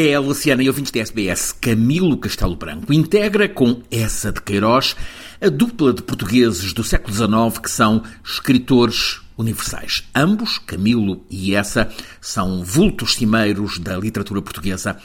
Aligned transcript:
É 0.00 0.14
a 0.14 0.20
Luciana 0.20 0.62
e 0.62 0.68
ouvintes 0.68 0.92
da 0.92 1.00
SBS 1.00 1.50
Camilo 1.50 2.16
Castelo 2.18 2.54
Branco. 2.54 2.92
Integra 2.92 3.48
com 3.48 3.82
essa 3.90 4.30
de 4.30 4.40
Queiroz 4.40 4.94
a 5.40 5.48
dupla 5.48 5.92
de 5.92 6.02
portugueses 6.02 6.72
do 6.72 6.84
século 6.84 7.12
XIX 7.12 7.58
que 7.60 7.68
são 7.68 8.04
escritores 8.24 9.20
universais. 9.36 10.04
Ambos, 10.14 10.58
Camilo 10.58 11.24
e 11.28 11.52
essa, 11.52 11.92
são 12.20 12.62
vultos 12.62 13.14
cimeiros 13.14 13.80
da 13.80 13.96
literatura 13.96 14.40
portuguesa 14.40 14.96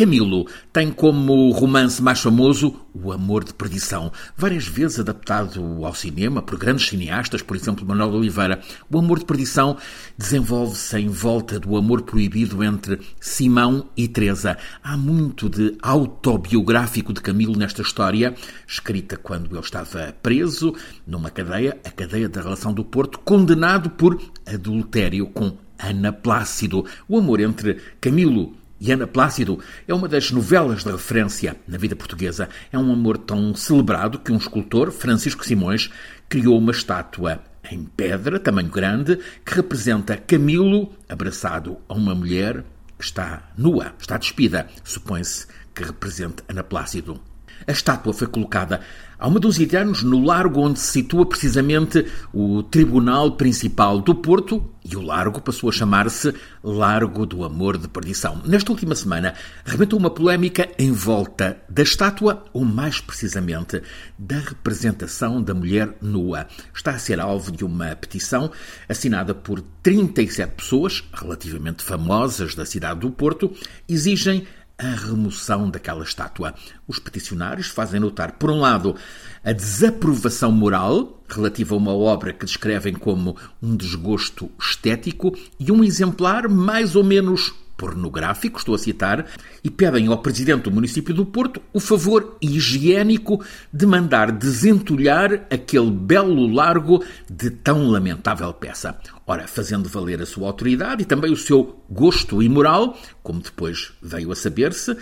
Camilo 0.00 0.46
tem 0.72 0.90
como 0.90 1.50
romance 1.50 2.02
mais 2.02 2.22
famoso 2.22 2.74
O 2.94 3.12
Amor 3.12 3.44
de 3.44 3.52
Perdição, 3.52 4.10
várias 4.34 4.66
vezes 4.66 4.98
adaptado 4.98 5.84
ao 5.84 5.94
cinema 5.94 6.40
por 6.40 6.56
grandes 6.56 6.88
cineastas, 6.88 7.42
por 7.42 7.54
exemplo, 7.54 7.84
Manuel 7.84 8.14
Oliveira. 8.14 8.62
O 8.90 8.98
Amor 8.98 9.18
de 9.18 9.26
Perdição 9.26 9.76
desenvolve-se 10.16 10.98
em 10.98 11.08
volta 11.10 11.60
do 11.60 11.76
amor 11.76 12.00
proibido 12.00 12.64
entre 12.64 12.98
Simão 13.20 13.90
e 13.94 14.08
Teresa. 14.08 14.56
Há 14.82 14.96
muito 14.96 15.50
de 15.50 15.76
autobiográfico 15.82 17.12
de 17.12 17.20
Camilo 17.20 17.54
nesta 17.54 17.82
história, 17.82 18.34
escrita 18.66 19.18
quando 19.18 19.50
ele 19.54 19.60
estava 19.60 20.14
preso 20.22 20.74
numa 21.06 21.28
cadeia, 21.28 21.78
a 21.84 21.90
cadeia 21.90 22.26
da 22.26 22.40
relação 22.40 22.72
do 22.72 22.86
Porto, 22.86 23.18
condenado 23.18 23.90
por 23.90 24.18
adultério 24.46 25.26
com 25.26 25.58
Ana 25.78 26.10
Plácido. 26.10 26.86
O 27.06 27.18
amor 27.18 27.40
entre 27.40 27.76
Camilo 28.00 28.59
e 28.80 28.90
Ana 28.90 29.06
Plácido 29.06 29.58
é 29.86 29.92
uma 29.92 30.08
das 30.08 30.30
novelas 30.30 30.82
de 30.82 30.90
referência 30.90 31.54
na 31.68 31.76
vida 31.76 31.94
portuguesa. 31.94 32.48
É 32.72 32.78
um 32.78 32.90
amor 32.92 33.18
tão 33.18 33.54
celebrado 33.54 34.18
que 34.18 34.32
um 34.32 34.38
escultor, 34.38 34.90
Francisco 34.90 35.44
Simões, 35.44 35.90
criou 36.28 36.56
uma 36.56 36.72
estátua 36.72 37.42
em 37.70 37.84
pedra, 37.84 38.40
tamanho 38.40 38.70
grande, 38.70 39.18
que 39.44 39.54
representa 39.54 40.16
Camilo 40.16 40.92
abraçado 41.08 41.76
a 41.88 41.94
uma 41.94 42.14
mulher 42.14 42.64
que 42.98 43.04
está 43.04 43.50
nua, 43.56 43.94
está 43.98 44.16
despida. 44.16 44.66
Supõe-se 44.82 45.46
que 45.74 45.84
representa 45.84 46.42
Ana 46.48 46.64
Plácido. 46.64 47.29
A 47.66 47.72
estátua 47.72 48.12
foi 48.12 48.26
colocada 48.26 48.80
há 49.18 49.28
uma 49.28 49.38
dúzia 49.38 49.66
de 49.66 49.76
anos 49.76 50.02
no 50.02 50.24
largo 50.24 50.60
onde 50.60 50.80
se 50.80 50.92
situa 50.92 51.26
precisamente 51.26 52.06
o 52.32 52.62
Tribunal 52.62 53.32
Principal 53.36 54.00
do 54.00 54.14
Porto 54.14 54.70
e 54.82 54.96
o 54.96 55.02
largo 55.02 55.40
passou 55.40 55.68
a 55.68 55.72
chamar-se 55.72 56.34
Largo 56.64 57.26
do 57.26 57.44
Amor 57.44 57.76
de 57.76 57.86
Perdição. 57.86 58.40
Nesta 58.44 58.72
última 58.72 58.94
semana, 58.94 59.34
arrebentou 59.64 59.98
uma 59.98 60.10
polémica 60.10 60.68
em 60.78 60.90
volta 60.90 61.60
da 61.68 61.82
estátua, 61.82 62.44
ou 62.52 62.64
mais 62.64 63.00
precisamente, 63.00 63.82
da 64.18 64.38
representação 64.38 65.42
da 65.42 65.52
mulher 65.52 65.96
nua. 66.00 66.46
Está 66.74 66.92
a 66.92 66.98
ser 66.98 67.20
alvo 67.20 67.52
de 67.52 67.64
uma 67.64 67.94
petição 67.94 68.50
assinada 68.88 69.34
por 69.34 69.62
37 69.82 70.54
pessoas, 70.54 71.04
relativamente 71.12 71.84
famosas 71.84 72.54
da 72.54 72.64
cidade 72.64 73.00
do 73.00 73.10
Porto, 73.10 73.52
exigem 73.88 74.46
a 74.80 74.94
remoção 74.94 75.68
daquela 75.68 76.02
estátua. 76.02 76.54
Os 76.88 76.98
peticionários 76.98 77.68
fazem 77.68 78.00
notar, 78.00 78.32
por 78.32 78.50
um 78.50 78.58
lado, 78.58 78.96
a 79.44 79.52
desaprovação 79.52 80.50
moral 80.50 81.22
relativa 81.28 81.74
a 81.74 81.78
uma 81.78 81.94
obra 81.94 82.32
que 82.32 82.46
descrevem 82.46 82.94
como 82.94 83.36
um 83.62 83.76
desgosto 83.76 84.50
estético 84.58 85.36
e 85.58 85.70
um 85.70 85.84
exemplar 85.84 86.48
mais 86.48 86.96
ou 86.96 87.04
menos 87.04 87.52
pornográfico, 87.80 88.58
estou 88.58 88.74
a 88.74 88.78
citar, 88.78 89.24
e 89.64 89.70
pedem 89.70 90.08
ao 90.08 90.18
presidente 90.18 90.64
do 90.64 90.70
município 90.70 91.14
do 91.14 91.24
Porto 91.24 91.62
o 91.72 91.80
favor 91.80 92.36
higiênico 92.42 93.42
de 93.72 93.86
mandar 93.86 94.30
desentulhar 94.30 95.46
aquele 95.50 95.90
belo 95.90 96.46
largo 96.46 97.02
de 97.28 97.48
tão 97.48 97.88
lamentável 97.88 98.52
peça. 98.52 98.98
Ora, 99.26 99.48
fazendo 99.48 99.88
valer 99.88 100.20
a 100.20 100.26
sua 100.26 100.46
autoridade 100.46 101.02
e 101.02 101.06
também 101.06 101.32
o 101.32 101.36
seu 101.36 101.80
gosto 101.88 102.42
imoral, 102.42 102.98
como 103.22 103.40
depois 103.40 103.92
veio 104.02 104.30
a 104.30 104.36
saber-se, 104.36 104.94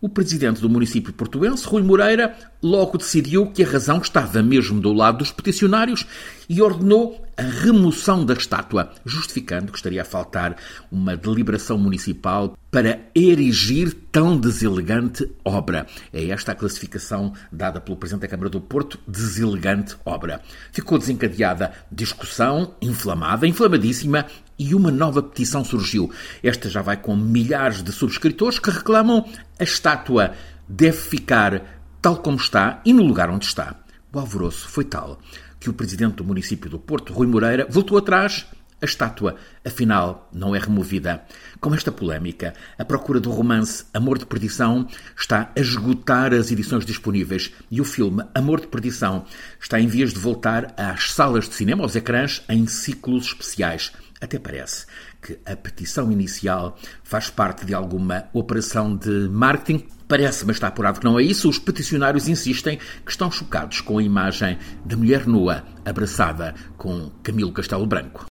o 0.00 0.08
presidente 0.08 0.60
do 0.60 0.70
município 0.70 1.12
portuense, 1.12 1.66
Rui 1.66 1.82
Moreira, 1.82 2.34
logo 2.62 2.98
decidiu 2.98 3.46
que 3.46 3.62
a 3.62 3.68
razão 3.68 3.98
estava 3.98 4.42
mesmo 4.42 4.80
do 4.80 4.92
lado 4.92 5.18
dos 5.18 5.30
peticionários 5.30 6.06
e 6.48 6.62
ordenou 6.62 7.24
a 7.36 7.42
remoção 7.42 8.24
da 8.24 8.34
estátua, 8.34 8.92
justificando 9.04 9.72
que 9.72 9.78
estaria 9.78 10.02
a 10.02 10.04
faltar 10.04 10.56
uma 10.90 11.16
deliberação 11.16 11.78
municipal 11.78 12.56
para 12.70 13.00
erigir 13.14 13.94
tão 14.10 14.38
deselegante 14.38 15.30
obra. 15.44 15.86
É 16.12 16.26
esta 16.28 16.52
a 16.52 16.54
classificação 16.54 17.32
dada 17.50 17.80
pelo 17.80 17.96
Presidente 17.96 18.22
da 18.22 18.28
Câmara 18.28 18.50
do 18.50 18.60
Porto, 18.60 18.98
deselegante 19.06 19.96
obra. 20.04 20.40
Ficou 20.72 20.98
desencadeada 20.98 21.72
discussão 21.90 22.74
inflamada, 22.80 23.46
inflamadíssima, 23.46 24.26
e 24.58 24.74
uma 24.74 24.90
nova 24.90 25.22
petição 25.22 25.64
surgiu. 25.64 26.10
Esta 26.42 26.68
já 26.68 26.82
vai 26.82 26.96
com 26.96 27.16
milhares 27.16 27.82
de 27.82 27.90
subscritores 27.90 28.58
que 28.58 28.70
reclamam 28.70 29.26
a 29.58 29.64
estátua 29.64 30.32
deve 30.68 30.96
ficar 30.96 31.82
tal 32.00 32.18
como 32.18 32.36
está 32.36 32.80
e 32.84 32.92
no 32.92 33.02
lugar 33.02 33.28
onde 33.30 33.46
está. 33.46 33.76
O 34.12 34.18
alvoroço 34.18 34.68
foi 34.68 34.84
tal 34.84 35.18
que 35.62 35.70
o 35.70 35.72
presidente 35.72 36.16
do 36.16 36.24
município 36.24 36.68
do 36.68 36.78
Porto, 36.78 37.12
Rui 37.12 37.26
Moreira, 37.26 37.66
voltou 37.70 37.96
atrás. 37.96 38.46
A 38.80 38.84
estátua, 38.84 39.36
afinal, 39.64 40.28
não 40.32 40.56
é 40.56 40.58
removida. 40.58 41.22
Com 41.60 41.72
esta 41.72 41.92
polémica, 41.92 42.52
a 42.76 42.84
procura 42.84 43.20
do 43.20 43.30
romance 43.30 43.84
Amor 43.94 44.18
de 44.18 44.26
Perdição 44.26 44.88
está 45.16 45.52
a 45.56 45.60
esgotar 45.60 46.34
as 46.34 46.50
edições 46.50 46.84
disponíveis 46.84 47.52
e 47.70 47.80
o 47.80 47.84
filme 47.84 48.24
Amor 48.34 48.60
de 48.60 48.66
Perdição 48.66 49.24
está 49.60 49.78
em 49.78 49.86
vias 49.86 50.12
de 50.12 50.18
voltar 50.18 50.74
às 50.76 51.12
salas 51.12 51.48
de 51.48 51.54
cinema, 51.54 51.84
aos 51.84 51.94
ecrãs, 51.94 52.42
em 52.48 52.66
ciclos 52.66 53.26
especiais. 53.26 53.92
Até 54.20 54.36
parece 54.36 54.86
que 55.22 55.38
a 55.46 55.54
petição 55.54 56.10
inicial 56.10 56.76
faz 57.04 57.30
parte 57.30 57.64
de 57.64 57.74
alguma 57.74 58.24
operação 58.32 58.96
de 58.96 59.28
marketing. 59.28 59.86
Parece, 60.12 60.44
mas 60.44 60.56
está 60.56 60.68
apurado 60.68 61.00
que 61.00 61.06
não 61.06 61.18
é 61.18 61.22
isso. 61.22 61.48
Os 61.48 61.58
peticionários 61.58 62.28
insistem 62.28 62.78
que 63.02 63.10
estão 63.10 63.30
chocados 63.30 63.80
com 63.80 63.96
a 63.96 64.02
imagem 64.02 64.58
da 64.84 64.94
mulher 64.94 65.26
nua 65.26 65.64
abraçada 65.86 66.54
com 66.76 67.10
Camilo 67.22 67.50
Castelo 67.50 67.86
Branco. 67.86 68.31